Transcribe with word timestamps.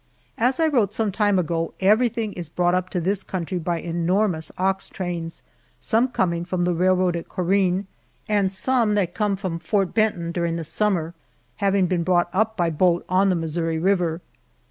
As 0.39 0.59
I 0.59 0.65
wrote 0.65 0.95
some 0.95 1.11
time 1.11 1.37
ago, 1.37 1.75
everything 1.79 2.33
is 2.33 2.49
brought 2.49 2.73
up 2.73 2.89
to 2.89 2.99
this 2.99 3.21
country 3.21 3.59
by 3.59 3.79
enormous 3.79 4.51
ox 4.57 4.89
trains, 4.89 5.43
some 5.79 6.07
coming 6.07 6.43
from 6.43 6.65
the 6.65 6.73
railroad 6.73 7.15
at 7.15 7.29
Corinne, 7.29 7.85
and 8.27 8.51
some 8.51 8.95
that 8.95 9.13
come 9.13 9.35
from 9.35 9.59
Fort 9.59 9.93
Benton 9.93 10.31
during 10.31 10.55
the 10.55 10.63
Summer, 10.63 11.13
having 11.57 11.85
been 11.85 12.01
brought 12.01 12.31
up 12.33 12.57
by 12.57 12.71
boat 12.71 13.05
on 13.09 13.29
the 13.29 13.35
Missouri 13.35 13.77
River. 13.77 14.21